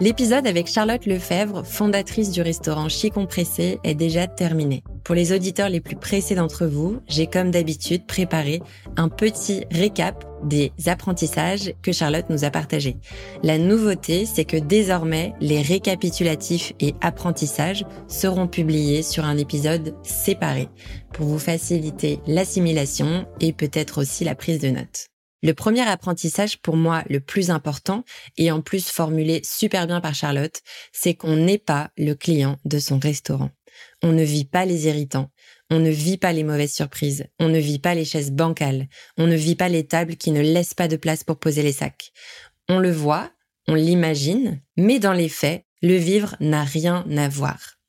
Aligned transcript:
L'épisode 0.00 0.46
avec 0.46 0.66
Charlotte 0.66 1.04
Lefebvre, 1.04 1.62
fondatrice 1.62 2.30
du 2.30 2.40
restaurant 2.40 2.88
Chic 2.88 3.12
Compressé, 3.12 3.78
est 3.84 3.94
déjà 3.94 4.26
terminé. 4.26 4.82
Pour 5.04 5.14
les 5.14 5.34
auditeurs 5.34 5.68
les 5.68 5.82
plus 5.82 5.96
pressés 5.96 6.34
d'entre 6.34 6.64
vous, 6.64 7.00
j'ai 7.06 7.26
comme 7.26 7.50
d'habitude 7.50 8.06
préparé 8.06 8.62
un 8.96 9.10
petit 9.10 9.66
récap 9.70 10.24
des 10.42 10.72
apprentissages 10.86 11.74
que 11.82 11.92
Charlotte 11.92 12.30
nous 12.30 12.46
a 12.46 12.50
partagés. 12.50 12.96
La 13.42 13.58
nouveauté, 13.58 14.24
c'est 14.24 14.46
que 14.46 14.56
désormais, 14.56 15.34
les 15.38 15.60
récapitulatifs 15.60 16.72
et 16.80 16.94
apprentissages 17.02 17.84
seront 18.08 18.48
publiés 18.48 19.02
sur 19.02 19.26
un 19.26 19.36
épisode 19.36 19.94
séparé 20.02 20.68
pour 21.12 21.26
vous 21.26 21.38
faciliter 21.38 22.20
l'assimilation 22.26 23.26
et 23.40 23.52
peut-être 23.52 24.00
aussi 24.00 24.24
la 24.24 24.34
prise 24.34 24.60
de 24.60 24.70
notes. 24.70 25.09
Le 25.42 25.54
premier 25.54 25.82
apprentissage 25.82 26.58
pour 26.58 26.76
moi 26.76 27.02
le 27.08 27.20
plus 27.20 27.50
important, 27.50 28.04
et 28.36 28.50
en 28.50 28.60
plus 28.60 28.88
formulé 28.88 29.40
super 29.42 29.86
bien 29.86 30.00
par 30.00 30.14
Charlotte, 30.14 30.60
c'est 30.92 31.14
qu'on 31.14 31.36
n'est 31.36 31.58
pas 31.58 31.90
le 31.96 32.14
client 32.14 32.58
de 32.64 32.78
son 32.78 32.98
restaurant. 32.98 33.50
On 34.02 34.12
ne 34.12 34.22
vit 34.22 34.44
pas 34.44 34.66
les 34.66 34.86
irritants, 34.86 35.30
on 35.70 35.78
ne 35.78 35.90
vit 35.90 36.18
pas 36.18 36.32
les 36.32 36.44
mauvaises 36.44 36.74
surprises, 36.74 37.26
on 37.38 37.48
ne 37.48 37.58
vit 37.58 37.78
pas 37.78 37.94
les 37.94 38.04
chaises 38.04 38.32
bancales, 38.32 38.88
on 39.16 39.26
ne 39.26 39.36
vit 39.36 39.56
pas 39.56 39.68
les 39.68 39.86
tables 39.86 40.16
qui 40.16 40.30
ne 40.30 40.42
laissent 40.42 40.74
pas 40.74 40.88
de 40.88 40.96
place 40.96 41.24
pour 41.24 41.38
poser 41.38 41.62
les 41.62 41.72
sacs. 41.72 42.12
On 42.68 42.78
le 42.78 42.90
voit, 42.90 43.30
on 43.68 43.74
l'imagine, 43.74 44.60
mais 44.76 44.98
dans 44.98 45.12
les 45.12 45.28
faits, 45.28 45.64
le 45.80 45.94
vivre 45.96 46.36
n'a 46.40 46.64
rien 46.64 47.06
à 47.16 47.28
voir. 47.28 47.79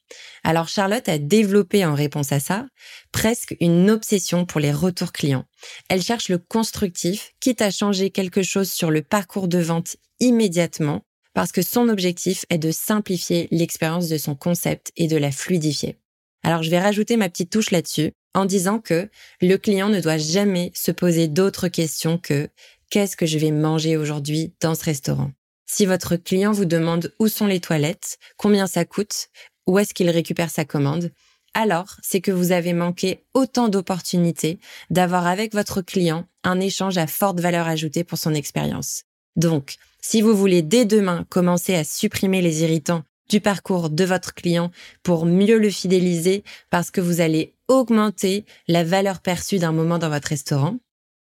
Alors 0.44 0.68
Charlotte 0.68 1.08
a 1.08 1.18
développé 1.18 1.86
en 1.86 1.94
réponse 1.94 2.32
à 2.32 2.40
ça 2.40 2.66
presque 3.12 3.56
une 3.60 3.90
obsession 3.90 4.46
pour 4.46 4.60
les 4.60 4.72
retours 4.72 5.12
clients. 5.12 5.46
Elle 5.90 6.02
cherche 6.02 6.30
le 6.30 6.40
constructif, 6.40 7.34
quitte 7.40 7.62
à 7.62 7.70
changer 7.70 8.10
quelque 8.10 8.42
chose 8.42 8.72
sur 8.72 8.90
le 8.90 9.04
parcours 9.04 9.48
de 9.48 9.60
vente 9.60 9.98
immédiatement, 10.20 11.04
parce 11.34 11.52
que 11.52 11.62
son 11.62 11.90
objectif 11.90 12.46
est 12.50 12.58
de 12.58 12.72
simplifier 12.72 13.48
l'expérience 13.52 14.10
de 14.10 14.18
son 14.18 14.36
concept 14.36 14.92
et 14.98 15.08
de 15.08 15.18
la 15.18 15.32
fluidifier. 15.32 15.98
Alors 16.44 16.64
je 16.64 16.70
vais 16.70 16.80
rajouter 16.80 17.18
ma 17.18 17.30
petite 17.30 17.52
touche 17.52 17.72
là-dessus 17.72 18.12
en 18.34 18.46
disant 18.46 18.80
que 18.80 19.10
le 19.42 19.58
client 19.58 19.90
ne 19.90 20.02
doit 20.02 20.18
jamais 20.18 20.72
se 20.74 20.92
poser 20.92 21.28
d'autres 21.28 21.68
questions 21.68 22.18
que 22.18 22.50
qu'est-ce 22.90 23.16
que 23.16 23.26
je 23.26 23.38
vais 23.38 23.52
manger 23.52 23.98
aujourd'hui 23.98 24.54
dans 24.60 24.74
ce 24.74 24.86
restaurant? 24.86 25.32
Si 25.68 25.86
votre 25.86 26.18
client 26.18 26.52
vous 26.52 26.66
demande 26.66 27.14
où 27.20 27.30
sont 27.30 27.48
les 27.48 27.62
toilettes, 27.62 28.18
combien 28.36 28.68
ça 28.68 28.84
coûte, 28.84 29.30
où 29.72 29.80
est-ce 29.80 29.94
qu'il 29.94 30.10
récupère 30.10 30.50
sa 30.50 30.66
commande, 30.66 31.12
alors 31.54 31.96
c'est 32.02 32.20
que 32.20 32.34
vous 32.34 32.52
avez 32.52 32.74
manqué 32.74 33.24
autant 33.34 33.70
d'opportunités 33.70 34.60
d'avoir 34.90 35.28
avec 35.28 35.54
votre 35.54 35.82
client 35.82 36.26
un 36.44 36.60
échange 36.60 36.98
à 36.98 37.08
forte 37.08 37.40
valeur 37.40 37.68
ajoutée 37.68 38.04
pour 38.04 38.18
son 38.18 38.34
expérience. 38.34 39.04
Donc, 39.38 39.78
si 40.02 40.22
vous 40.22 40.36
voulez 40.36 40.62
dès 40.62 40.84
demain 40.84 41.26
commencer 41.30 41.74
à 41.74 41.86
supprimer 41.86 42.42
les 42.42 42.64
irritants 42.64 43.04
du 43.30 43.40
parcours 43.40 43.90
de 43.90 44.04
votre 44.04 44.34
client 44.34 44.72
pour 45.04 45.26
mieux 45.26 45.58
le 45.58 45.70
fidéliser 45.70 46.44
parce 46.70 46.92
que 46.92 47.00
vous 47.00 47.22
allez 47.22 47.54
augmenter 47.70 48.44
la 48.68 48.84
valeur 48.84 49.22
perçue 49.22 49.58
d'un 49.58 49.72
moment 49.72 50.00
dans 50.00 50.10
votre 50.10 50.28
restaurant, 50.28 50.80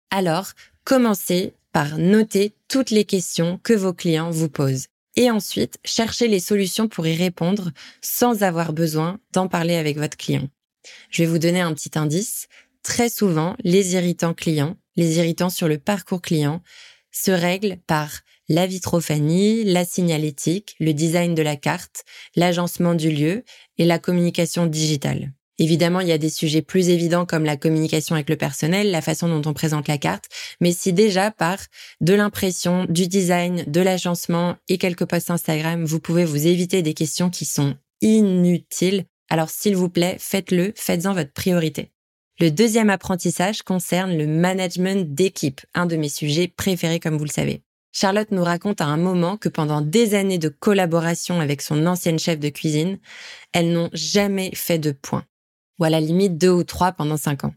alors 0.09 0.51
commencez 0.85 1.53
par 1.73 1.97
noter 1.97 2.53
toutes 2.69 2.91
les 2.91 3.03
questions 3.03 3.59
que 3.61 3.73
vos 3.73 3.93
clients 3.93 4.31
vous 4.31 4.47
posent 4.47 4.87
et 5.17 5.29
ensuite 5.31 5.79
chercher 5.83 6.29
les 6.29 6.39
solutions 6.39 6.87
pour 6.87 7.05
y 7.05 7.15
répondre 7.15 7.71
sans 8.01 8.43
avoir 8.43 8.71
besoin 8.71 9.19
d'en 9.33 9.49
parler 9.49 9.75
avec 9.75 9.97
votre 9.97 10.15
client. 10.15 10.47
Je 11.09 11.23
vais 11.23 11.29
vous 11.29 11.39
donner 11.39 11.59
un 11.59 11.73
petit 11.73 11.99
indice. 11.99 12.47
Très 12.83 13.09
souvent, 13.09 13.55
les 13.63 13.95
irritants 13.95 14.35
clients, 14.35 14.77
les 14.95 15.17
irritants 15.17 15.49
sur 15.49 15.67
le 15.67 15.79
parcours 15.79 16.21
client, 16.21 16.61
se 17.11 17.31
règlent 17.31 17.77
par 17.87 18.21
la 18.47 18.65
vitrophanie, 18.67 19.65
la 19.65 19.83
signalétique, 19.83 20.75
le 20.79 20.93
design 20.93 21.35
de 21.35 21.41
la 21.41 21.57
carte, 21.57 22.05
l'agencement 22.35 22.93
du 22.93 23.11
lieu 23.11 23.43
et 23.77 23.85
la 23.85 23.99
communication 23.99 24.67
digitale. 24.67 25.33
Évidemment, 25.59 26.01
il 26.01 26.07
y 26.07 26.11
a 26.11 26.17
des 26.17 26.29
sujets 26.29 26.61
plus 26.61 26.89
évidents 26.89 27.25
comme 27.25 27.43
la 27.43 27.57
communication 27.57 28.15
avec 28.15 28.29
le 28.29 28.35
personnel, 28.35 28.91
la 28.91 29.01
façon 29.01 29.27
dont 29.27 29.49
on 29.49 29.53
présente 29.53 29.87
la 29.87 29.97
carte, 29.97 30.25
mais 30.61 30.71
si 30.71 30.93
déjà 30.93 31.31
par 31.31 31.59
de 31.99 32.13
l'impression, 32.13 32.85
du 32.89 33.07
design, 33.07 33.63
de 33.65 33.81
l'agencement 33.81 34.55
et 34.69 34.77
quelques 34.77 35.05
posts 35.05 35.31
Instagram, 35.31 35.83
vous 35.83 35.99
pouvez 35.99 36.25
vous 36.25 36.45
éviter 36.45 36.83
des 36.83 36.93
questions 36.93 37.29
qui 37.29 37.45
sont 37.45 37.75
inutiles, 38.01 39.05
alors 39.29 39.49
s'il 39.49 39.75
vous 39.75 39.89
plaît, 39.89 40.17
faites-le, 40.19 40.73
faites-en 40.75 41.13
votre 41.13 41.33
priorité. 41.33 41.91
Le 42.39 42.51
deuxième 42.51 42.91
apprentissage 42.91 43.63
concerne 43.63 44.15
le 44.15 44.27
management 44.27 45.15
d'équipe, 45.15 45.61
un 45.73 45.87
de 45.87 45.95
mes 45.95 46.09
sujets 46.09 46.47
préférés 46.47 46.99
comme 46.99 47.17
vous 47.17 47.25
le 47.25 47.31
savez. 47.31 47.63
Charlotte 47.91 48.29
nous 48.29 48.43
raconte 48.43 48.79
à 48.79 48.85
un 48.85 48.97
moment 48.97 49.37
que 49.37 49.49
pendant 49.49 49.81
des 49.81 50.13
années 50.13 50.37
de 50.37 50.49
collaboration 50.49 51.39
avec 51.39 51.63
son 51.63 51.87
ancienne 51.87 52.19
chef 52.19 52.39
de 52.39 52.49
cuisine, 52.49 52.99
elles 53.53 53.73
n'ont 53.73 53.89
jamais 53.91 54.51
fait 54.53 54.77
de 54.77 54.91
point. 54.91 55.25
Ou 55.79 55.83
à 55.83 55.89
la 55.89 55.99
limite 55.99 56.37
deux 56.37 56.49
ou 56.49 56.63
trois 56.63 56.91
pendant 56.91 57.17
cinq 57.17 57.43
ans. 57.43 57.53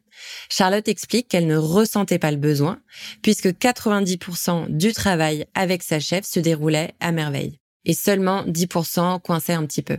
Charlotte 0.50 0.88
explique 0.88 1.28
qu'elle 1.28 1.46
ne 1.46 1.56
ressentait 1.56 2.18
pas 2.18 2.30
le 2.30 2.36
besoin, 2.36 2.80
puisque 3.22 3.48
90% 3.48 4.68
du 4.68 4.92
travail 4.92 5.46
avec 5.54 5.82
sa 5.82 6.00
chef 6.00 6.26
se 6.26 6.40
déroulait 6.40 6.94
à 7.00 7.12
merveille. 7.12 7.58
Et 7.84 7.94
seulement 7.94 8.44
10% 8.44 9.20
coinçait 9.20 9.54
un 9.54 9.64
petit 9.64 9.82
peu. 9.82 9.98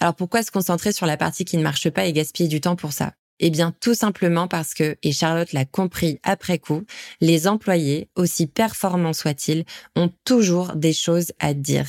Alors 0.00 0.14
pourquoi 0.14 0.42
se 0.42 0.50
concentrer 0.50 0.92
sur 0.92 1.06
la 1.06 1.16
partie 1.16 1.44
qui 1.44 1.56
ne 1.56 1.62
marche 1.62 1.90
pas 1.90 2.06
et 2.06 2.12
gaspiller 2.12 2.48
du 2.48 2.60
temps 2.60 2.76
pour 2.76 2.92
ça? 2.92 3.12
Eh 3.40 3.50
bien, 3.50 3.72
tout 3.80 3.94
simplement 3.94 4.48
parce 4.48 4.74
que, 4.74 4.96
et 5.02 5.12
Charlotte 5.12 5.52
l'a 5.52 5.64
compris 5.64 6.18
après 6.24 6.58
coup, 6.58 6.82
les 7.20 7.46
employés, 7.46 8.08
aussi 8.16 8.46
performants 8.48 9.12
soient-ils, 9.12 9.64
ont 9.94 10.10
toujours 10.24 10.74
des 10.74 10.92
choses 10.92 11.32
à 11.38 11.54
dire. 11.54 11.86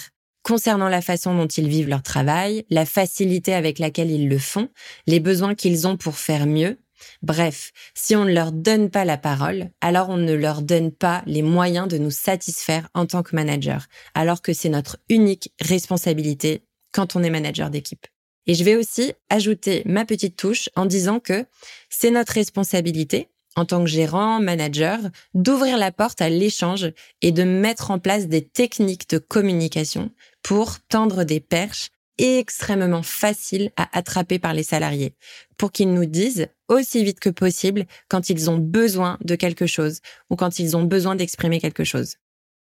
Concernant 0.50 0.90
la 0.90 1.04
façon 1.04 1.36
dont 1.36 1.46
ils 1.46 1.68
vivent 1.68 1.90
leur 1.90 2.02
travail, 2.02 2.66
la 2.72 2.88
facilité 2.88 3.54
avec 3.54 3.78
laquelle 3.78 4.10
ils 4.10 4.28
le 4.28 4.40
font, 4.40 4.68
les 5.06 5.20
besoins 5.20 5.54
qu'ils 5.54 5.86
ont 5.86 5.96
pour 5.96 6.18
faire 6.18 6.48
mieux, 6.48 6.80
Bref, 7.22 7.72
si 7.94 8.16
on 8.16 8.26
ne 8.26 8.34
leur 8.34 8.52
donne 8.52 8.90
pas 8.90 9.06
la 9.06 9.18
parole, 9.18 9.70
alors 9.80 10.10
on 10.10 10.18
ne 10.18 10.34
leur 10.34 10.64
donne 10.64 10.92
pas 10.92 11.22
les 11.28 11.44
moyens 11.44 11.88
de 11.88 12.00
nous 12.00 12.10
satisfaire 12.10 12.90
en 12.96 13.06
tant 13.06 13.22
que 13.22 13.36
manager, 13.36 13.86
alors 14.16 14.42
que 14.42 14.52
c'est 14.52 14.70
notre 14.70 14.98
unique 15.08 15.54
responsabilité 15.62 16.64
quand 16.92 17.16
on 17.16 17.22
est 17.22 17.30
manager 17.30 17.70
d'équipe. 17.70 18.08
Et 18.48 18.56
je 18.56 18.64
vais 18.64 18.76
aussi 18.76 19.14
ajouter 19.30 19.84
ma 19.86 20.04
petite 20.04 20.36
touche 20.36 20.68
en 20.76 20.88
disant 20.88 21.20
que 21.20 21.46
c'est 21.90 22.12
notre 22.12 22.34
responsabilité, 22.34 23.30
en 23.56 23.66
tant 23.66 23.84
que 23.84 23.90
gérant, 23.90 24.40
manager, 24.40 25.00
d'ouvrir 25.34 25.78
la 25.78 25.92
porte 25.92 26.22
à 26.22 26.30
l'échange 26.30 26.92
et 27.22 27.32
de 27.32 27.44
mettre 27.44 27.92
en 27.92 28.00
place 28.00 28.28
des 28.28 28.46
techniques 28.46 29.10
de 29.10 29.18
communication 29.18 30.12
pour 30.44 30.80
tendre 30.88 31.24
des 31.24 31.40
perches 31.40 31.90
extrêmement 32.20 33.02
faciles 33.02 33.72
à 33.78 33.98
attraper 33.98 34.40
par 34.40 34.54
les 34.54 34.64
salariés, 34.64 35.16
pour 35.58 35.72
qu'ils 35.72 35.94
nous 35.94 36.06
disent 36.06 36.48
aussi 36.68 37.04
vite 37.04 37.20
que 37.20 37.30
possible 37.30 37.86
quand 38.10 38.30
ils 38.30 38.50
ont 38.50 38.58
besoin 38.58 39.18
de 39.24 39.36
quelque 39.36 39.68
chose 39.68 40.02
ou 40.30 40.36
quand 40.36 40.60
ils 40.60 40.76
ont 40.76 40.84
besoin 40.84 41.16
d'exprimer 41.16 41.60
quelque 41.60 41.86
chose. 41.86 42.16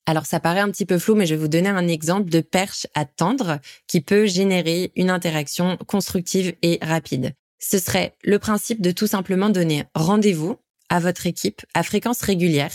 Alors 0.06 0.24
ça 0.24 0.40
paraît 0.40 0.60
un 0.60 0.70
petit 0.70 0.86
peu 0.86 0.98
flou, 0.98 1.14
mais 1.16 1.26
je 1.26 1.34
vais 1.34 1.40
vous 1.40 1.48
donner 1.48 1.68
un 1.68 1.86
exemple 1.86 2.30
de 2.30 2.40
perche 2.40 2.86
à 2.94 3.04
tendre 3.04 3.58
qui 3.86 4.00
peut 4.00 4.26
générer 4.26 4.90
une 4.96 5.10
interaction 5.10 5.76
constructive 5.86 6.54
et 6.62 6.78
rapide. 6.80 7.34
Ce 7.58 7.78
serait 7.78 8.14
le 8.22 8.38
principe 8.38 8.80
de 8.80 8.92
tout 8.92 9.08
simplement 9.08 9.50
donner 9.50 9.84
rendez-vous 9.94 10.56
à 10.88 11.00
votre 11.00 11.26
équipe 11.26 11.62
à 11.74 11.82
fréquence 11.82 12.20
régulière. 12.22 12.72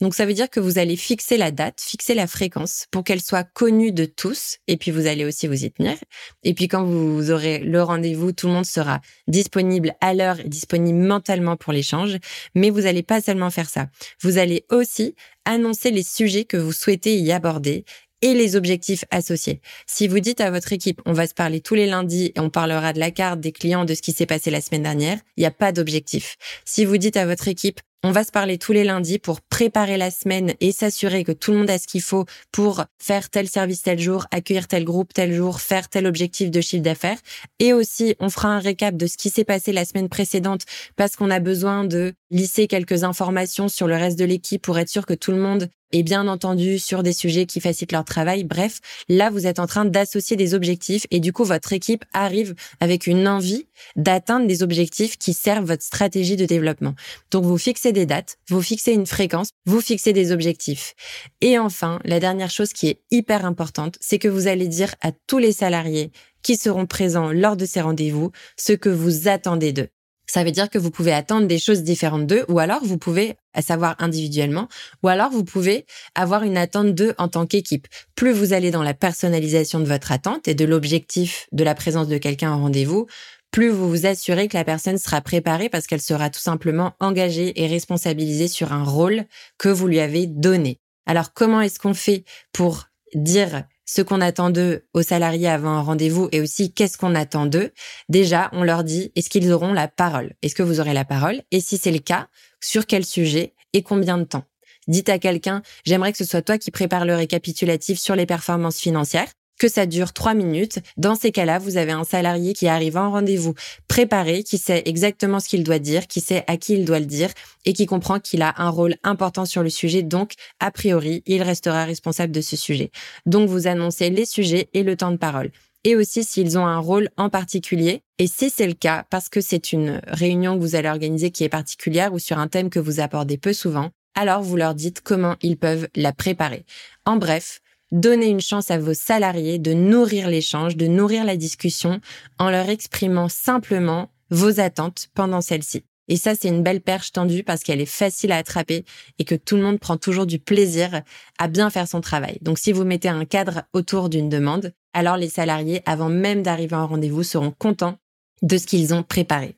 Donc 0.00 0.14
ça 0.14 0.26
veut 0.26 0.34
dire 0.34 0.50
que 0.50 0.60
vous 0.60 0.78
allez 0.78 0.96
fixer 0.96 1.36
la 1.36 1.50
date, 1.50 1.80
fixer 1.80 2.14
la 2.14 2.26
fréquence 2.26 2.86
pour 2.90 3.04
qu'elle 3.04 3.20
soit 3.20 3.44
connue 3.44 3.92
de 3.92 4.04
tous 4.04 4.58
et 4.68 4.76
puis 4.76 4.90
vous 4.90 5.06
allez 5.06 5.24
aussi 5.24 5.46
vous 5.46 5.64
y 5.64 5.70
tenir. 5.70 5.96
Et 6.42 6.54
puis 6.54 6.68
quand 6.68 6.84
vous 6.84 7.30
aurez 7.30 7.58
le 7.58 7.82
rendez-vous, 7.82 8.32
tout 8.32 8.48
le 8.48 8.52
monde 8.52 8.66
sera 8.66 9.00
disponible 9.28 9.94
à 10.00 10.14
l'heure 10.14 10.40
et 10.40 10.48
disponible 10.48 10.98
mentalement 10.98 11.56
pour 11.56 11.72
l'échange. 11.72 12.18
Mais 12.54 12.70
vous 12.70 12.82
n'allez 12.82 13.02
pas 13.02 13.20
seulement 13.20 13.50
faire 13.50 13.68
ça. 13.68 13.86
Vous 14.20 14.38
allez 14.38 14.64
aussi 14.70 15.14
annoncer 15.44 15.90
les 15.90 16.02
sujets 16.04 16.44
que 16.44 16.56
vous 16.56 16.72
souhaitez 16.72 17.16
y 17.16 17.32
aborder 17.32 17.84
et 18.22 18.34
les 18.34 18.56
objectifs 18.56 19.04
associés. 19.10 19.60
Si 19.86 20.08
vous 20.08 20.20
dites 20.20 20.40
à 20.40 20.50
votre 20.50 20.72
équipe, 20.72 21.02
on 21.04 21.12
va 21.12 21.26
se 21.26 21.34
parler 21.34 21.60
tous 21.60 21.74
les 21.74 21.86
lundis 21.86 22.32
et 22.34 22.40
on 22.40 22.50
parlera 22.50 22.92
de 22.92 23.00
la 23.00 23.10
carte, 23.10 23.40
des 23.40 23.52
clients, 23.52 23.84
de 23.84 23.94
ce 23.94 24.02
qui 24.02 24.12
s'est 24.12 24.26
passé 24.26 24.50
la 24.50 24.60
semaine 24.60 24.84
dernière, 24.84 25.18
il 25.36 25.40
n'y 25.40 25.46
a 25.46 25.50
pas 25.50 25.72
d'objectif. 25.72 26.36
Si 26.64 26.84
vous 26.84 26.96
dites 26.96 27.16
à 27.16 27.26
votre 27.26 27.48
équipe, 27.48 27.80
on 28.04 28.10
va 28.10 28.24
se 28.24 28.32
parler 28.32 28.58
tous 28.58 28.72
les 28.72 28.82
lundis 28.82 29.20
pour 29.20 29.40
préparer 29.40 29.96
la 29.96 30.10
semaine 30.10 30.54
et 30.60 30.72
s'assurer 30.72 31.22
que 31.22 31.30
tout 31.30 31.52
le 31.52 31.58
monde 31.58 31.70
a 31.70 31.78
ce 31.78 31.86
qu'il 31.86 32.02
faut 32.02 32.24
pour 32.50 32.84
faire 32.98 33.30
tel 33.30 33.48
service 33.48 33.82
tel 33.82 34.00
jour, 34.00 34.26
accueillir 34.32 34.66
tel 34.66 34.84
groupe 34.84 35.12
tel 35.14 35.32
jour, 35.32 35.60
faire 35.60 35.88
tel 35.88 36.08
objectif 36.08 36.50
de 36.50 36.60
chiffre 36.60 36.82
d'affaires. 36.82 37.18
Et 37.60 37.72
aussi, 37.72 38.16
on 38.18 38.28
fera 38.28 38.48
un 38.48 38.58
récap 38.58 38.96
de 38.96 39.06
ce 39.06 39.16
qui 39.16 39.30
s'est 39.30 39.44
passé 39.44 39.72
la 39.72 39.84
semaine 39.84 40.08
précédente 40.08 40.62
parce 40.96 41.14
qu'on 41.14 41.30
a 41.30 41.38
besoin 41.38 41.84
de 41.84 42.12
lisser 42.32 42.66
quelques 42.66 43.04
informations 43.04 43.68
sur 43.68 43.86
le 43.86 43.94
reste 43.94 44.18
de 44.18 44.24
l'équipe 44.24 44.62
pour 44.62 44.80
être 44.80 44.88
sûr 44.88 45.06
que 45.06 45.14
tout 45.14 45.30
le 45.30 45.38
monde 45.38 45.68
et 45.92 46.02
bien 46.02 46.28
entendu 46.28 46.78
sur 46.78 47.02
des 47.02 47.12
sujets 47.12 47.46
qui 47.46 47.60
facilitent 47.60 47.92
leur 47.92 48.04
travail. 48.04 48.44
Bref, 48.44 48.80
là, 49.08 49.30
vous 49.30 49.46
êtes 49.46 49.58
en 49.58 49.66
train 49.66 49.84
d'associer 49.84 50.36
des 50.36 50.54
objectifs 50.54 51.06
et 51.10 51.20
du 51.20 51.32
coup, 51.32 51.44
votre 51.44 51.72
équipe 51.72 52.04
arrive 52.12 52.54
avec 52.80 53.06
une 53.06 53.28
envie 53.28 53.66
d'atteindre 53.96 54.46
des 54.46 54.62
objectifs 54.62 55.18
qui 55.18 55.34
servent 55.34 55.66
votre 55.66 55.82
stratégie 55.82 56.36
de 56.36 56.46
développement. 56.46 56.94
Donc, 57.30 57.44
vous 57.44 57.58
fixez 57.58 57.92
des 57.92 58.06
dates, 58.06 58.38
vous 58.48 58.62
fixez 58.62 58.92
une 58.92 59.06
fréquence, 59.06 59.50
vous 59.66 59.80
fixez 59.80 60.12
des 60.12 60.32
objectifs. 60.32 60.94
Et 61.40 61.58
enfin, 61.58 61.98
la 62.04 62.20
dernière 62.20 62.50
chose 62.50 62.72
qui 62.72 62.88
est 62.88 63.00
hyper 63.10 63.44
importante, 63.44 63.96
c'est 64.00 64.18
que 64.18 64.28
vous 64.28 64.46
allez 64.46 64.68
dire 64.68 64.94
à 65.00 65.12
tous 65.26 65.38
les 65.38 65.52
salariés 65.52 66.12
qui 66.42 66.56
seront 66.56 66.86
présents 66.86 67.32
lors 67.32 67.56
de 67.56 67.66
ces 67.66 67.80
rendez-vous 67.80 68.32
ce 68.56 68.72
que 68.72 68.88
vous 68.88 69.28
attendez 69.28 69.72
d'eux. 69.72 69.88
Ça 70.32 70.44
veut 70.44 70.50
dire 70.50 70.70
que 70.70 70.78
vous 70.78 70.90
pouvez 70.90 71.12
attendre 71.12 71.46
des 71.46 71.58
choses 71.58 71.82
différentes 71.82 72.26
d'eux, 72.26 72.46
ou 72.48 72.58
alors 72.58 72.82
vous 72.82 72.96
pouvez 72.96 73.36
savoir 73.60 73.96
individuellement, 73.98 74.66
ou 75.02 75.08
alors 75.08 75.28
vous 75.28 75.44
pouvez 75.44 75.84
avoir 76.14 76.42
une 76.42 76.56
attente 76.56 76.94
d'eux 76.94 77.12
en 77.18 77.28
tant 77.28 77.44
qu'équipe. 77.44 77.86
Plus 78.14 78.32
vous 78.32 78.54
allez 78.54 78.70
dans 78.70 78.82
la 78.82 78.94
personnalisation 78.94 79.78
de 79.78 79.84
votre 79.84 80.10
attente 80.10 80.48
et 80.48 80.54
de 80.54 80.64
l'objectif 80.64 81.48
de 81.52 81.62
la 81.64 81.74
présence 81.74 82.08
de 82.08 82.16
quelqu'un 82.16 82.50
en 82.50 82.62
rendez-vous, 82.62 83.06
plus 83.50 83.68
vous 83.68 83.90
vous 83.90 84.06
assurez 84.06 84.48
que 84.48 84.56
la 84.56 84.64
personne 84.64 84.96
sera 84.96 85.20
préparée 85.20 85.68
parce 85.68 85.86
qu'elle 85.86 86.00
sera 86.00 86.30
tout 86.30 86.40
simplement 86.40 86.94
engagée 86.98 87.62
et 87.62 87.66
responsabilisée 87.66 88.48
sur 88.48 88.72
un 88.72 88.84
rôle 88.84 89.26
que 89.58 89.68
vous 89.68 89.86
lui 89.86 90.00
avez 90.00 90.26
donné. 90.26 90.80
Alors 91.04 91.34
comment 91.34 91.60
est-ce 91.60 91.78
qu'on 91.78 91.92
fait 91.92 92.24
pour 92.54 92.86
dire 93.14 93.64
ce 93.94 94.00
qu'on 94.00 94.22
attend 94.22 94.48
d'eux 94.48 94.86
aux 94.94 95.02
salariés 95.02 95.48
avant 95.48 95.72
un 95.72 95.82
rendez-vous 95.82 96.30
et 96.32 96.40
aussi 96.40 96.72
qu'est-ce 96.72 96.96
qu'on 96.96 97.14
attend 97.14 97.44
d'eux, 97.44 97.72
déjà, 98.08 98.48
on 98.52 98.62
leur 98.62 98.84
dit 98.84 99.12
est-ce 99.16 99.28
qu'ils 99.28 99.52
auront 99.52 99.74
la 99.74 99.86
parole? 99.86 100.32
Est-ce 100.40 100.54
que 100.54 100.62
vous 100.62 100.80
aurez 100.80 100.94
la 100.94 101.04
parole? 101.04 101.42
Et 101.50 101.60
si 101.60 101.76
c'est 101.76 101.90
le 101.90 101.98
cas, 101.98 102.28
sur 102.58 102.86
quel 102.86 103.04
sujet 103.04 103.52
et 103.74 103.82
combien 103.82 104.16
de 104.16 104.24
temps? 104.24 104.44
Dites 104.88 105.10
à 105.10 105.18
quelqu'un, 105.18 105.60
j'aimerais 105.84 106.12
que 106.12 106.16
ce 106.16 106.24
soit 106.24 106.40
toi 106.40 106.56
qui 106.56 106.70
prépare 106.70 107.04
le 107.04 107.14
récapitulatif 107.14 107.98
sur 107.98 108.16
les 108.16 108.24
performances 108.24 108.78
financières 108.78 109.28
que 109.62 109.68
ça 109.68 109.86
dure 109.86 110.12
trois 110.12 110.34
minutes. 110.34 110.80
Dans 110.96 111.14
ces 111.14 111.30
cas-là, 111.30 111.60
vous 111.60 111.76
avez 111.76 111.92
un 111.92 112.02
salarié 112.02 112.52
qui 112.52 112.66
arrive 112.66 112.96
en 112.96 113.12
rendez-vous 113.12 113.54
préparé, 113.86 114.42
qui 114.42 114.58
sait 114.58 114.82
exactement 114.86 115.38
ce 115.38 115.48
qu'il 115.48 115.62
doit 115.62 115.78
dire, 115.78 116.08
qui 116.08 116.20
sait 116.20 116.42
à 116.48 116.56
qui 116.56 116.74
il 116.74 116.84
doit 116.84 116.98
le 116.98 117.06
dire 117.06 117.30
et 117.64 117.72
qui 117.72 117.86
comprend 117.86 118.18
qu'il 118.18 118.42
a 118.42 118.54
un 118.56 118.70
rôle 118.70 118.96
important 119.04 119.44
sur 119.44 119.62
le 119.62 119.70
sujet. 119.70 120.02
Donc, 120.02 120.32
a 120.58 120.72
priori, 120.72 121.22
il 121.26 121.44
restera 121.44 121.84
responsable 121.84 122.32
de 122.32 122.40
ce 122.40 122.56
sujet. 122.56 122.90
Donc, 123.24 123.48
vous 123.48 123.68
annoncez 123.68 124.10
les 124.10 124.24
sujets 124.24 124.68
et 124.74 124.82
le 124.82 124.96
temps 124.96 125.12
de 125.12 125.16
parole 125.16 125.52
et 125.84 125.94
aussi 125.94 126.24
s'ils 126.24 126.58
ont 126.58 126.66
un 126.66 126.78
rôle 126.78 127.08
en 127.16 127.28
particulier. 127.28 128.02
Et 128.18 128.26
si 128.26 128.50
c'est 128.50 128.66
le 128.66 128.74
cas, 128.74 129.04
parce 129.10 129.28
que 129.28 129.40
c'est 129.40 129.72
une 129.72 130.00
réunion 130.08 130.56
que 130.56 130.60
vous 130.60 130.74
allez 130.74 130.88
organiser 130.88 131.30
qui 131.30 131.44
est 131.44 131.48
particulière 131.48 132.12
ou 132.12 132.18
sur 132.18 132.38
un 132.38 132.48
thème 132.48 132.70
que 132.70 132.78
vous 132.80 132.98
abordez 132.98 133.36
peu 133.36 133.52
souvent, 133.52 133.90
alors 134.14 134.42
vous 134.42 134.56
leur 134.56 134.74
dites 134.74 135.00
comment 135.02 135.36
ils 135.40 135.56
peuvent 135.56 135.88
la 135.96 136.12
préparer. 136.12 136.64
En 137.04 137.16
bref, 137.16 137.60
Donnez 137.92 138.28
une 138.28 138.40
chance 138.40 138.70
à 138.70 138.78
vos 138.78 138.94
salariés 138.94 139.58
de 139.58 139.74
nourrir 139.74 140.28
l'échange, 140.28 140.78
de 140.78 140.86
nourrir 140.86 141.26
la 141.26 141.36
discussion 141.36 142.00
en 142.38 142.50
leur 142.50 142.70
exprimant 142.70 143.28
simplement 143.28 144.10
vos 144.30 144.60
attentes 144.60 145.08
pendant 145.14 145.42
celle-ci. 145.42 145.84
Et 146.08 146.16
ça, 146.16 146.34
c'est 146.34 146.48
une 146.48 146.62
belle 146.62 146.80
perche 146.80 147.12
tendue 147.12 147.44
parce 147.44 147.62
qu'elle 147.62 147.82
est 147.82 147.86
facile 147.86 148.32
à 148.32 148.38
attraper 148.38 148.86
et 149.18 149.24
que 149.24 149.34
tout 149.34 149.56
le 149.56 149.62
monde 149.62 149.78
prend 149.78 149.98
toujours 149.98 150.24
du 150.24 150.38
plaisir 150.38 151.02
à 151.38 151.48
bien 151.48 151.68
faire 151.68 151.86
son 151.86 152.00
travail. 152.00 152.38
Donc, 152.40 152.58
si 152.58 152.72
vous 152.72 152.84
mettez 152.84 153.10
un 153.10 153.26
cadre 153.26 153.64
autour 153.74 154.08
d'une 154.08 154.30
demande, 154.30 154.72
alors 154.94 155.18
les 155.18 155.28
salariés, 155.28 155.82
avant 155.84 156.08
même 156.08 156.42
d'arriver 156.42 156.76
en 156.76 156.86
rendez-vous, 156.86 157.22
seront 157.22 157.50
contents 157.50 157.98
de 158.40 158.56
ce 158.56 158.66
qu'ils 158.66 158.94
ont 158.94 159.02
préparé. 159.02 159.56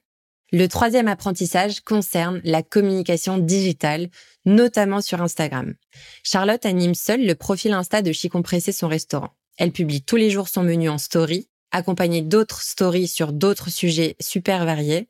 Le 0.54 0.68
troisième 0.68 1.08
apprentissage 1.08 1.80
concerne 1.80 2.40
la 2.44 2.62
communication 2.62 3.38
digitale, 3.38 4.08
notamment 4.44 5.00
sur 5.00 5.20
Instagram. 5.20 5.75
Charlotte 6.23 6.64
anime 6.64 6.94
seule 6.94 7.26
le 7.26 7.34
profil 7.34 7.73
Insta 7.73 8.02
de 8.02 8.12
Chicompressé 8.12 8.70
son 8.70 8.87
restaurant. 8.87 9.30
Elle 9.58 9.73
publie 9.73 10.02
tous 10.02 10.14
les 10.14 10.30
jours 10.30 10.46
son 10.46 10.62
menu 10.62 10.88
en 10.88 10.96
story, 10.96 11.49
accompagnée 11.73 12.23
d'autres 12.23 12.62
stories 12.62 13.08
sur 13.08 13.32
d'autres 13.32 13.68
sujets 13.68 14.14
super 14.20 14.64
variés, 14.64 15.08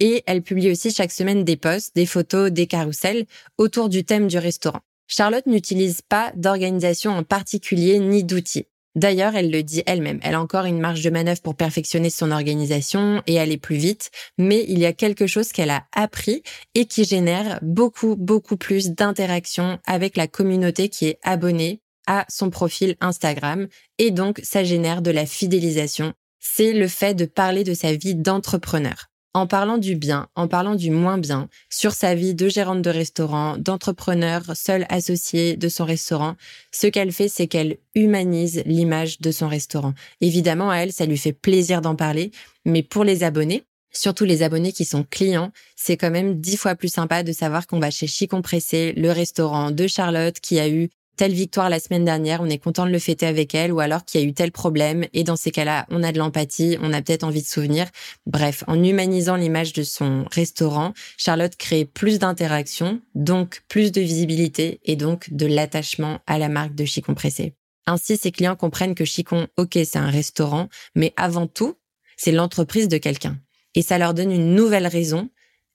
et 0.00 0.22
elle 0.26 0.40
publie 0.40 0.70
aussi 0.70 0.90
chaque 0.90 1.12
semaine 1.12 1.44
des 1.44 1.58
posts, 1.58 1.94
des 1.94 2.06
photos, 2.06 2.50
des 2.50 2.66
carousels 2.66 3.26
autour 3.58 3.90
du 3.90 4.02
thème 4.02 4.28
du 4.28 4.38
restaurant. 4.38 4.80
Charlotte 5.08 5.46
n'utilise 5.46 6.00
pas 6.00 6.32
d'organisation 6.36 7.10
en 7.10 7.22
particulier 7.22 7.98
ni 7.98 8.24
d'outils. 8.24 8.66
D'ailleurs, 8.96 9.36
elle 9.36 9.50
le 9.50 9.62
dit 9.62 9.82
elle-même. 9.84 10.20
Elle 10.22 10.34
a 10.34 10.40
encore 10.40 10.64
une 10.64 10.80
marge 10.80 11.02
de 11.02 11.10
manœuvre 11.10 11.42
pour 11.42 11.54
perfectionner 11.54 12.08
son 12.08 12.30
organisation 12.30 13.22
et 13.26 13.38
aller 13.38 13.58
plus 13.58 13.76
vite, 13.76 14.10
mais 14.38 14.64
il 14.68 14.78
y 14.78 14.86
a 14.86 14.94
quelque 14.94 15.26
chose 15.26 15.52
qu'elle 15.52 15.70
a 15.70 15.84
appris 15.94 16.42
et 16.74 16.86
qui 16.86 17.04
génère 17.04 17.58
beaucoup, 17.60 18.16
beaucoup 18.16 18.56
plus 18.56 18.90
d'interactions 18.90 19.78
avec 19.86 20.16
la 20.16 20.26
communauté 20.26 20.88
qui 20.88 21.06
est 21.06 21.18
abonnée 21.22 21.82
à 22.06 22.24
son 22.30 22.48
profil 22.48 22.96
Instagram 23.00 23.68
et 23.98 24.10
donc 24.10 24.40
ça 24.42 24.64
génère 24.64 25.02
de 25.02 25.10
la 25.10 25.26
fidélisation. 25.26 26.14
C'est 26.40 26.72
le 26.72 26.88
fait 26.88 27.14
de 27.14 27.26
parler 27.26 27.64
de 27.64 27.74
sa 27.74 27.92
vie 27.92 28.14
d'entrepreneur. 28.14 29.10
En 29.36 29.46
parlant 29.46 29.76
du 29.76 29.96
bien, 29.96 30.28
en 30.34 30.48
parlant 30.48 30.74
du 30.74 30.90
moins 30.90 31.18
bien, 31.18 31.50
sur 31.68 31.92
sa 31.92 32.14
vie 32.14 32.34
de 32.34 32.48
gérante 32.48 32.80
de 32.80 32.88
restaurant, 32.88 33.58
d'entrepreneur, 33.58 34.42
seule 34.54 34.86
associée 34.88 35.58
de 35.58 35.68
son 35.68 35.84
restaurant, 35.84 36.36
ce 36.72 36.86
qu'elle 36.86 37.12
fait, 37.12 37.28
c'est 37.28 37.46
qu'elle 37.46 37.76
humanise 37.94 38.62
l'image 38.64 39.20
de 39.20 39.30
son 39.30 39.46
restaurant. 39.46 39.92
Évidemment, 40.22 40.70
à 40.70 40.76
elle, 40.76 40.92
ça 40.92 41.04
lui 41.04 41.18
fait 41.18 41.34
plaisir 41.34 41.82
d'en 41.82 41.96
parler, 41.96 42.30
mais 42.64 42.82
pour 42.82 43.04
les 43.04 43.24
abonnés, 43.24 43.64
surtout 43.92 44.24
les 44.24 44.42
abonnés 44.42 44.72
qui 44.72 44.86
sont 44.86 45.04
clients, 45.04 45.52
c'est 45.76 45.98
quand 45.98 46.10
même 46.10 46.40
dix 46.40 46.56
fois 46.56 46.74
plus 46.74 46.88
sympa 46.88 47.22
de 47.22 47.32
savoir 47.32 47.66
qu'on 47.66 47.78
va 47.78 47.90
chez 47.90 48.06
Chicompressé, 48.06 48.94
le 48.96 49.10
restaurant 49.10 49.70
de 49.70 49.86
Charlotte 49.86 50.40
qui 50.40 50.58
a 50.58 50.66
eu 50.70 50.88
telle 51.16 51.32
victoire 51.32 51.70
la 51.70 51.80
semaine 51.80 52.04
dernière, 52.04 52.40
on 52.42 52.48
est 52.48 52.58
content 52.58 52.86
de 52.86 52.90
le 52.90 52.98
fêter 52.98 53.26
avec 53.26 53.54
elle, 53.54 53.72
ou 53.72 53.80
alors 53.80 54.04
qu'il 54.04 54.20
y 54.20 54.24
a 54.24 54.26
eu 54.26 54.34
tel 54.34 54.52
problème, 54.52 55.06
et 55.12 55.24
dans 55.24 55.36
ces 55.36 55.50
cas-là, 55.50 55.86
on 55.90 56.02
a 56.02 56.12
de 56.12 56.18
l'empathie, 56.18 56.76
on 56.80 56.92
a 56.92 57.02
peut-être 57.02 57.24
envie 57.24 57.42
de 57.42 57.46
souvenir. 57.46 57.86
Bref, 58.26 58.64
en 58.66 58.82
humanisant 58.82 59.36
l'image 59.36 59.72
de 59.72 59.82
son 59.82 60.24
restaurant, 60.30 60.92
Charlotte 61.16 61.56
crée 61.56 61.84
plus 61.84 62.18
d'interactions, 62.18 63.00
donc 63.14 63.62
plus 63.68 63.92
de 63.92 64.00
visibilité, 64.00 64.80
et 64.84 64.96
donc 64.96 65.32
de 65.32 65.46
l'attachement 65.46 66.20
à 66.26 66.38
la 66.38 66.48
marque 66.48 66.74
de 66.74 66.84
Chicon 66.84 67.14
Pressé. 67.14 67.54
Ainsi, 67.86 68.16
ses 68.16 68.32
clients 68.32 68.56
comprennent 68.56 68.94
que 68.94 69.04
Chicon, 69.04 69.46
ok, 69.56 69.78
c'est 69.84 69.96
un 69.96 70.10
restaurant, 70.10 70.68
mais 70.94 71.12
avant 71.16 71.46
tout, 71.46 71.76
c'est 72.16 72.32
l'entreprise 72.32 72.88
de 72.88 72.98
quelqu'un. 72.98 73.38
Et 73.74 73.82
ça 73.82 73.98
leur 73.98 74.14
donne 74.14 74.32
une 74.32 74.54
nouvelle 74.54 74.86
raison, 74.86 75.30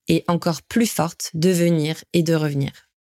et 0.08 0.24
encore 0.28 0.62
plus 0.62 0.88
forte, 0.88 1.32
de 1.34 1.50
venir 1.50 2.04
et 2.14 2.24
de 2.24 2.34
revenir. 2.34 2.72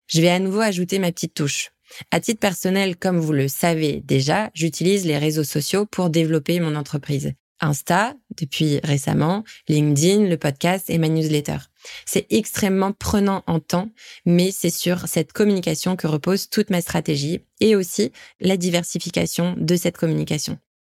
Je 0.09 0.21
vais 0.21 0.29
à 0.29 0.39
nouveau 0.39 0.61
ajouter 0.61 0.99
ma 0.99 1.11
petite 1.11 1.35
touche. 1.35 1.71
À 2.11 2.21
titre 2.21 2.41
personnel, 2.41 2.97
comme 2.97 3.19
vous 3.19 3.33
le 3.33 3.49
savez 3.49 4.01
déjà, 4.05 4.51
j'utilise 4.55 5.05
les 5.05 5.19
réseaux 5.19 5.45
sociaux 5.45 5.87
pour 5.87 6.11
développer 6.11 6.61
mon 6.61 6.77
entreprise. 6.77 7.33
Insta, 7.61 8.17
depuis 8.37 8.81
récemment, 8.83 9.45
LinkedIn, 9.69 10.27
le 10.27 10.37
podcast 10.37 10.91
et 10.91 10.99
ma 10.99 11.09
newsletter. 11.09 11.59
C'est 12.05 12.27
extrêmement 12.31 12.93
prenant 12.93 13.45
en 13.47 13.61
temps, 13.61 13.89
mais 14.27 14.51
c'est 14.51 14.71
sur 14.71 15.07
cette 15.07 15.33
communication 15.33 15.95
que 15.95 16.09
repose 16.09 16.49
toute 16.49 16.71
ma 16.71 16.81
stratégie 16.81 17.41
et 17.61 17.77
aussi 17.77 18.11
la 18.41 18.57
diversification 18.57 19.55
de 19.57 19.77
cette 19.77 19.97
communication. 19.97 20.59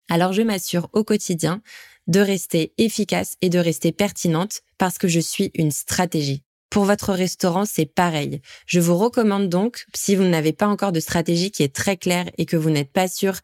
Alors 0.09 0.31
je 0.31 0.41
m'assure 0.41 0.89
au 0.93 1.03
quotidien 1.03 1.61
de 2.07 2.19
rester 2.19 2.73
efficace 2.77 3.35
et 3.41 3.49
de 3.49 3.59
rester 3.59 3.91
pertinente 3.91 4.61
parce 4.77 4.97
que 4.97 5.07
je 5.07 5.19
suis 5.19 5.51
une 5.55 5.71
stratégie. 5.71 6.43
Pour 6.73 6.85
votre 6.85 7.13
restaurant, 7.13 7.65
c'est 7.65 7.85
pareil. 7.85 8.41
Je 8.65 8.79
vous 8.79 8.97
recommande 8.97 9.47
donc, 9.47 9.85
si 9.93 10.15
vous 10.15 10.23
n'avez 10.23 10.53
pas 10.53 10.65
encore 10.65 10.91
de 10.91 10.99
stratégie 10.99 11.51
qui 11.51 11.61
est 11.61 11.73
très 11.73 11.97
claire 11.97 12.25
et 12.39 12.47
que 12.47 12.57
vous 12.57 12.71
n'êtes 12.71 12.91
pas 12.91 13.07
sûr 13.07 13.35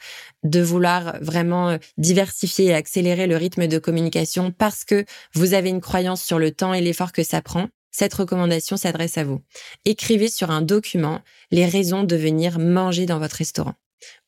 de 0.41 0.59
vouloir 0.59 1.15
vraiment 1.21 1.69
euh, 1.69 1.77
diversifier 2.00 2.65
et 2.65 2.74
accélérer 2.74 3.27
le 3.27 3.38
rythme 3.38 3.67
de 3.67 3.77
communication 3.77 4.51
parce 4.51 4.83
que 4.83 5.05
vous 5.36 5.53
avez 5.53 5.69
une 5.69 5.79
croyance 5.79 6.24
sur 6.24 6.39
le 6.39 6.50
temps 6.50 6.74
et 6.74 6.81
l'effort 6.81 7.12
que 7.12 7.21
ça 7.21 7.43
prend, 7.43 7.67
cette 7.91 8.15
recommandation 8.15 8.77
s'adresse 8.77 9.19
à 9.19 9.25
vous. 9.25 9.43
Écrivez 9.86 10.29
sur 10.29 10.50
un 10.50 10.63
document 10.63 11.21
les 11.51 11.67
raisons 11.67 12.03
de 12.03 12.15
venir 12.15 12.57
manger 12.57 13.05
dans 13.05 13.19
votre 13.19 13.36
restaurant 13.36 13.75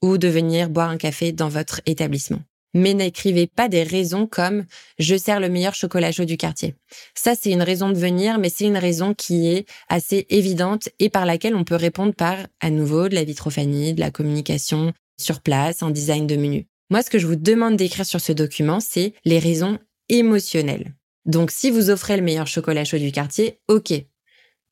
ou 0.03 0.19
de 0.19 0.27
venir 0.27 0.69
boire 0.69 0.91
un 0.91 0.97
café 0.97 1.31
dans 1.31 1.49
votre 1.49 1.81
établissement 1.87 2.43
mais 2.73 2.93
n'écrivez 2.93 3.47
pas 3.47 3.69
des 3.69 3.83
raisons 3.83 4.27
comme 4.27 4.65
je 4.99 5.15
sers 5.15 5.39
le 5.39 5.49
meilleur 5.49 5.75
chocolat 5.75 6.11
chaud 6.11 6.25
du 6.25 6.37
quartier. 6.37 6.75
Ça, 7.15 7.33
c'est 7.39 7.51
une 7.51 7.61
raison 7.61 7.89
de 7.89 7.97
venir, 7.97 8.37
mais 8.39 8.49
c'est 8.49 8.65
une 8.65 8.77
raison 8.77 9.13
qui 9.13 9.47
est 9.47 9.65
assez 9.89 10.25
évidente 10.29 10.89
et 10.99 11.09
par 11.09 11.25
laquelle 11.25 11.55
on 11.55 11.63
peut 11.63 11.75
répondre 11.75 12.13
par, 12.13 12.37
à 12.59 12.69
nouveau, 12.69 13.09
de 13.09 13.15
la 13.15 13.23
vitrophanie, 13.23 13.93
de 13.93 13.99
la 13.99 14.11
communication 14.11 14.93
sur 15.19 15.41
place, 15.41 15.83
un 15.83 15.91
design 15.91 16.27
de 16.27 16.35
menu. 16.35 16.67
Moi, 16.89 17.03
ce 17.03 17.09
que 17.09 17.19
je 17.19 17.27
vous 17.27 17.35
demande 17.35 17.77
d'écrire 17.77 18.05
sur 18.05 18.19
ce 18.19 18.31
document, 18.31 18.79
c'est 18.79 19.13
les 19.23 19.39
raisons 19.39 19.79
émotionnelles. 20.09 20.93
Donc, 21.25 21.51
si 21.51 21.69
vous 21.69 21.89
offrez 21.89 22.17
le 22.17 22.23
meilleur 22.23 22.47
chocolat 22.47 22.83
chaud 22.83 22.97
du 22.97 23.11
quartier, 23.11 23.59
ok. 23.67 23.93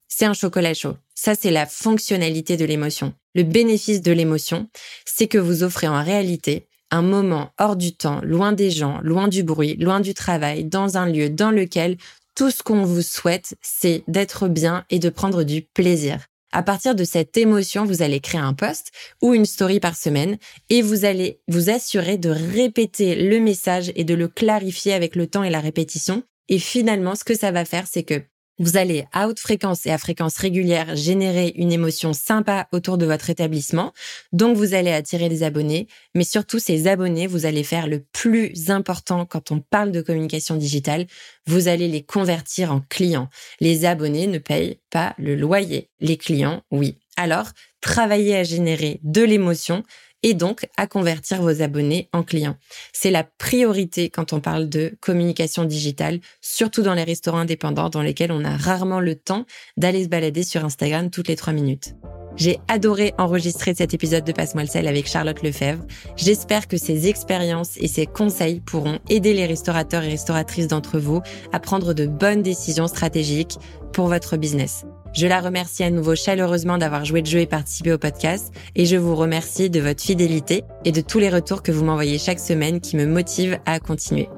C'est 0.07 0.25
un 0.25 0.33
chocolat 0.33 0.73
chaud. 0.73 0.97
Ça, 1.13 1.35
c'est 1.35 1.51
la 1.51 1.67
fonctionnalité 1.67 2.57
de 2.57 2.65
l'émotion. 2.65 3.13
Le 3.35 3.43
bénéfice 3.43 4.01
de 4.01 4.11
l'émotion, 4.11 4.67
c'est 5.05 5.27
que 5.27 5.37
vous 5.37 5.63
offrez 5.63 5.87
en 5.87 6.03
réalité 6.03 6.67
un 6.91 7.01
moment 7.01 7.51
hors 7.59 7.75
du 7.75 7.95
temps, 7.95 8.21
loin 8.23 8.51
des 8.51 8.71
gens, 8.71 8.99
loin 9.01 9.27
du 9.27 9.43
bruit, 9.43 9.75
loin 9.77 9.99
du 9.99 10.13
travail, 10.13 10.65
dans 10.65 10.97
un 10.97 11.07
lieu 11.07 11.29
dans 11.29 11.51
lequel 11.51 11.97
tout 12.35 12.51
ce 12.51 12.63
qu'on 12.63 12.83
vous 12.83 13.01
souhaite, 13.01 13.55
c'est 13.61 14.03
d'être 14.07 14.47
bien 14.47 14.85
et 14.89 14.99
de 14.99 15.09
prendre 15.09 15.43
du 15.43 15.61
plaisir. 15.61 16.19
À 16.51 16.63
partir 16.63 16.95
de 16.95 17.03
cette 17.03 17.37
émotion, 17.37 17.85
vous 17.85 18.01
allez 18.01 18.19
créer 18.19 18.41
un 18.41 18.53
post 18.53 18.91
ou 19.21 19.33
une 19.33 19.45
story 19.45 19.79
par 19.79 19.95
semaine 19.95 20.37
et 20.69 20.81
vous 20.81 21.05
allez 21.05 21.41
vous 21.47 21.69
assurer 21.69 22.17
de 22.17 22.29
répéter 22.29 23.15
le 23.15 23.39
message 23.39 23.91
et 23.95 24.03
de 24.03 24.15
le 24.15 24.27
clarifier 24.27 24.93
avec 24.93 25.15
le 25.15 25.27
temps 25.27 25.43
et 25.43 25.51
la 25.51 25.59
répétition. 25.59 26.23
Et 26.47 26.57
finalement, 26.57 27.13
ce 27.13 27.23
que 27.23 27.37
ça 27.37 27.51
va 27.51 27.65
faire, 27.65 27.85
c'est 27.87 28.03
que 28.03 28.23
vous 28.59 28.77
allez 28.77 29.05
à 29.13 29.27
haute 29.27 29.39
fréquence 29.39 29.85
et 29.85 29.91
à 29.91 29.97
fréquence 29.97 30.37
régulière 30.37 30.95
générer 30.95 31.53
une 31.55 31.71
émotion 31.71 32.13
sympa 32.13 32.67
autour 32.71 32.97
de 32.97 33.05
votre 33.05 33.29
établissement. 33.29 33.93
Donc 34.33 34.57
vous 34.57 34.73
allez 34.73 34.91
attirer 34.91 35.29
des 35.29 35.43
abonnés, 35.43 35.87
mais 36.13 36.23
surtout 36.23 36.59
ces 36.59 36.87
abonnés, 36.87 37.25
vous 37.25 37.45
allez 37.45 37.63
faire 37.63 37.87
le 37.87 38.03
plus 38.11 38.69
important 38.69 39.25
quand 39.25 39.51
on 39.51 39.59
parle 39.59 39.91
de 39.91 40.01
communication 40.01 40.55
digitale, 40.55 41.07
vous 41.47 41.67
allez 41.67 41.87
les 41.87 42.03
convertir 42.03 42.73
en 42.73 42.81
clients. 42.89 43.29
Les 43.59 43.85
abonnés 43.85 44.27
ne 44.27 44.37
payent 44.37 44.79
pas 44.89 45.15
le 45.17 45.35
loyer. 45.35 45.89
Les 45.99 46.17
clients, 46.17 46.61
oui. 46.71 46.97
Alors, 47.17 47.49
travaillez 47.81 48.35
à 48.35 48.43
générer 48.43 48.99
de 49.03 49.21
l'émotion 49.21 49.83
et 50.23 50.33
donc 50.33 50.67
à 50.77 50.87
convertir 50.87 51.41
vos 51.41 51.61
abonnés 51.61 52.09
en 52.13 52.23
clients. 52.23 52.55
C'est 52.93 53.11
la 53.11 53.23
priorité 53.23 54.09
quand 54.09 54.33
on 54.33 54.39
parle 54.39 54.69
de 54.69 54.95
communication 55.01 55.65
digitale, 55.65 56.19
surtout 56.41 56.81
dans 56.81 56.93
les 56.93 57.03
restaurants 57.03 57.39
indépendants 57.39 57.89
dans 57.89 58.01
lesquels 58.01 58.31
on 58.31 58.43
a 58.43 58.55
rarement 58.55 58.99
le 58.99 59.15
temps 59.15 59.45
d'aller 59.77 60.03
se 60.03 60.09
balader 60.09 60.43
sur 60.43 60.65
Instagram 60.65 61.09
toutes 61.09 61.27
les 61.27 61.35
trois 61.35 61.53
minutes. 61.53 61.95
J'ai 62.39 62.59
adoré 62.69 63.13
enregistrer 63.17 63.73
cet 63.75 63.93
épisode 63.93 64.23
de 64.23 64.31
Passe-moi 64.31 64.63
le 64.63 64.69
sel 64.69 64.87
avec 64.87 65.09
Charlotte 65.09 65.43
Lefebvre. 65.43 65.83
J'espère 66.15 66.69
que 66.69 66.77
ces 66.77 67.09
expériences 67.09 67.75
et 67.77 67.87
ces 67.87 68.05
conseils 68.05 68.61
pourront 68.61 68.99
aider 69.09 69.33
les 69.33 69.45
restaurateurs 69.45 70.03
et 70.03 70.09
restauratrices 70.11 70.67
d'entre 70.67 70.99
vous 70.99 71.21
à 71.51 71.59
prendre 71.59 71.93
de 71.93 72.05
bonnes 72.05 72.41
décisions 72.41 72.87
stratégiques 72.87 73.57
pour 73.91 74.07
votre 74.07 74.37
business. 74.37 74.85
Je 75.11 75.25
la 75.25 75.41
remercie 75.41 75.83
à 75.83 75.89
nouveau 75.89 76.15
chaleureusement 76.15 76.77
d'avoir 76.77 77.03
joué 77.03 77.21
le 77.21 77.25
jeu 77.25 77.39
et 77.39 77.47
participé 77.47 77.91
au 77.91 77.97
podcast 77.97 78.53
et 78.75 78.85
je 78.85 78.95
vous 78.95 79.15
remercie 79.15 79.71
de 79.71 79.79
votre 79.79 80.03
fidélité 80.03 80.63
et 80.85 80.91
de 80.91 81.01
tous 81.01 81.17
les 81.17 81.29
retours 81.29 81.63
que 81.63 81.71
vous 81.71 81.83
m'envoyez 81.83 82.19
chaque 82.19 82.39
semaine 82.39 82.79
qui 82.79 82.95
me 82.95 83.07
motivent 83.07 83.57
à 83.65 83.79
continuer. 83.79 84.29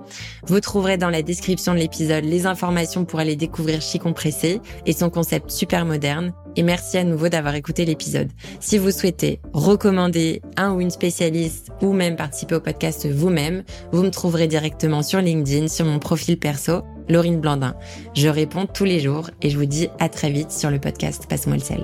Vous 0.48 0.62
trouverez 0.62 0.98
dans 0.98 1.10
la 1.10 1.24
description 1.24 1.74
de 1.74 1.79
l'épisode 1.79 2.24
les 2.24 2.46
informations 2.46 3.03
pour 3.03 3.20
aller 3.20 3.36
découvrir 3.36 3.81
Chicompressé 3.81 4.62
et 4.86 4.93
son 4.93 5.10
concept 5.10 5.51
super 5.51 5.86
moderne 5.86 6.31
et 6.55 6.63
merci 6.63 6.98
à 6.98 7.03
nouveau 7.03 7.27
d'avoir 7.29 7.55
écouté 7.55 7.84
l'épisode. 7.86 8.29
Si 8.60 8.77
vous 8.77 8.91
souhaitez 8.91 9.39
recommander 9.53 10.41
un 10.58 10.74
ou 10.74 10.81
une 10.81 10.89
spécialiste 10.89 11.70
ou 11.81 11.91
même 11.91 12.15
participer 12.15 12.55
au 12.55 12.62
podcast 12.62 13.08
vous-même, 13.08 13.63
vous 13.91 14.03
me 14.03 14.10
trouverez 14.10 14.48
directement 14.48 15.03
sur 15.03 15.20
LinkedIn, 15.20 15.67
sur 15.67 15.86
mon 15.86 16.00
profil 16.00 16.38
perso, 16.38 16.81
Laurine 17.12 17.39
Blandin. 17.39 17.75
Je 18.15 18.27
réponds 18.27 18.65
tous 18.65 18.86
les 18.86 19.00
jours 19.00 19.30
et 19.41 19.50
je 19.50 19.58
vous 19.58 19.65
dis 19.65 19.89
à 20.00 20.10
très 20.10 20.32
vite 20.32 20.51
sur 20.51 20.72
le 20.72 20.80
podcast 20.80 21.27
Passe-moi 21.27 21.58
le 21.58 21.62
sel. 21.62 21.84